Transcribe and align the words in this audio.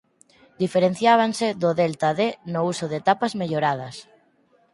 Diferenciábanse 0.61 1.47
do 1.61 1.69
Delta 1.81 2.09
D 2.19 2.21
no 2.53 2.61
uso 2.71 2.85
de 2.91 2.97
etapas 3.01 3.31
melloradas. 3.41 3.95